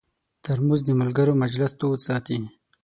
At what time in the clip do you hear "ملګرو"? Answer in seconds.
1.01-1.39